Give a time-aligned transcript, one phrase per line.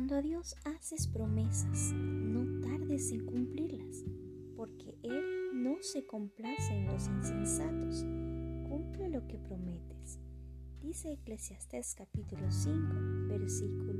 [0.00, 4.04] Dios haces promesas, no tardes en cumplirlas,
[4.54, 5.22] porque Él
[5.54, 8.04] no se complace en los insensatos.
[8.68, 10.18] Cumple lo que prometes.
[10.82, 12.76] Dice Eclesiastés capítulo 5,
[13.28, 13.95] versículo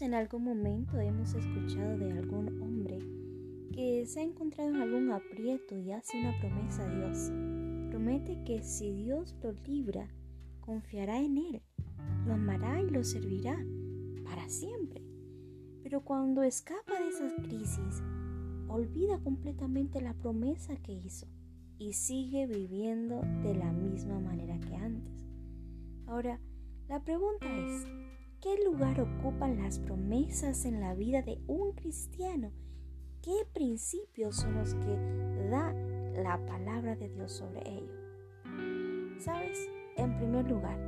[0.00, 2.98] En algún momento hemos escuchado de algún hombre
[3.72, 7.30] que se ha encontrado en algún aprieto y hace una promesa a Dios.
[7.90, 10.08] Promete que si Dios lo libra,
[10.60, 11.62] confiará en Él,
[12.26, 13.56] lo amará y lo servirá
[14.24, 15.00] para siempre.
[15.84, 18.02] Pero cuando escapa de esas crisis,
[18.68, 21.28] olvida completamente la promesa que hizo
[21.78, 25.24] y sigue viviendo de la misma manera que antes.
[26.06, 26.40] Ahora,
[26.88, 27.86] la pregunta es,
[28.44, 32.52] ¿Qué lugar ocupan las promesas en la vida de un cristiano?
[33.22, 35.72] ¿Qué principios son los que da
[36.22, 37.94] la palabra de Dios sobre ello?
[39.18, 39.66] ¿Sabes?
[39.96, 40.78] En primer lugar,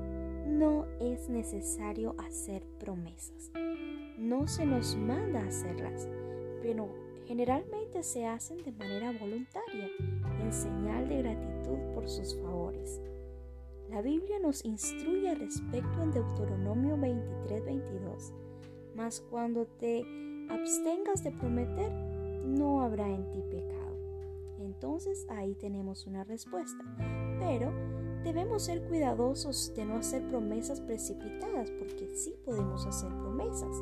[0.46, 3.50] no es necesario hacer promesas.
[4.18, 6.06] No se nos manda hacerlas,
[6.60, 6.90] pero
[7.24, 9.88] generalmente se hacen de manera voluntaria,
[10.42, 13.00] en señal de gratitud por sus favores.
[13.90, 18.32] La Biblia nos instruye al respecto en Deuteronomio 23-22.
[18.94, 20.04] Mas cuando te
[20.50, 21.92] abstengas de prometer,
[22.44, 23.96] no habrá en ti pecado.
[24.58, 26.84] Entonces ahí tenemos una respuesta.
[27.38, 27.72] Pero
[28.24, 33.76] debemos ser cuidadosos de no hacer promesas precipitadas, porque sí podemos hacer promesas.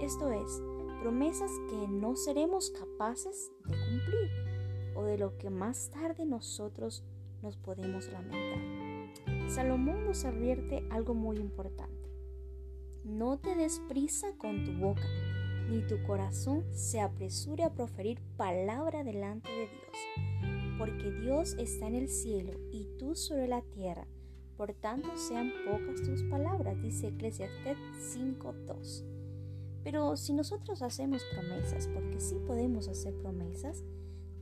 [0.00, 0.62] Esto es,
[1.00, 4.30] promesas que no seremos capaces de cumplir
[4.96, 7.04] o de lo que más tarde nosotros
[7.42, 8.87] nos podemos lamentar.
[9.48, 12.10] Salomón nos advierte algo muy importante.
[13.02, 15.08] No te des prisa con tu boca,
[15.70, 21.94] ni tu corazón se apresure a proferir palabra delante de Dios, porque Dios está en
[21.94, 24.06] el cielo y tú sobre la tierra.
[24.58, 27.78] Por tanto, sean pocas tus palabras, dice Eclesiastes
[28.14, 29.04] 5.2.
[29.82, 33.82] Pero si nosotros hacemos promesas, porque sí podemos hacer promesas,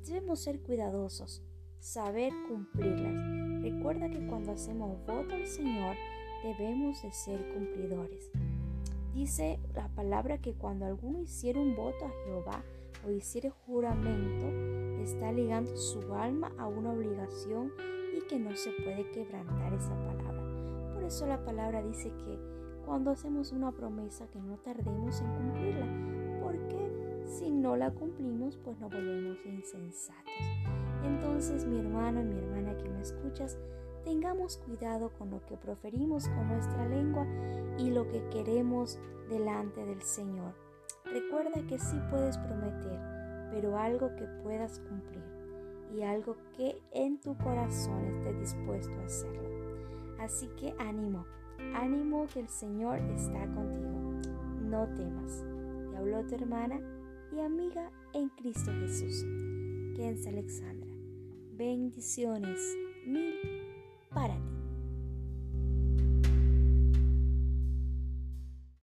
[0.04, 1.44] debemos ser cuidadosos,
[1.78, 3.35] saber cumplirlas
[3.66, 5.96] Recuerda que cuando hacemos voto al Señor
[6.44, 8.30] debemos de ser cumplidores.
[9.12, 12.62] Dice la palabra que cuando alguno hiciera un voto a Jehová
[13.04, 17.72] o hiciera juramento, está ligando su alma a una obligación
[18.16, 20.94] y que no se puede quebrantar esa palabra.
[20.94, 22.38] Por eso la palabra dice que
[22.84, 28.78] cuando hacemos una promesa que no tardemos en cumplirla, porque si no la cumplimos, pues
[28.78, 30.85] nos volvemos insensatos.
[31.06, 33.58] Entonces, mi hermano y mi hermana que me escuchas,
[34.04, 37.26] tengamos cuidado con lo que proferimos con nuestra lengua
[37.78, 40.54] y lo que queremos delante del Señor.
[41.04, 43.00] Recuerda que sí puedes prometer,
[43.50, 45.24] pero algo que puedas cumplir
[45.94, 49.48] y algo que en tu corazón estés dispuesto a hacerlo.
[50.18, 51.24] Así que ánimo,
[51.74, 53.96] ánimo que el Señor está contigo.
[54.62, 55.44] No temas.
[55.90, 56.80] Te habló tu hermana
[57.32, 59.24] y amiga en Cristo Jesús.
[59.94, 60.75] Quédense Alexandra.
[61.56, 62.60] Bendiciones
[63.06, 63.34] mil
[64.12, 64.55] para ti.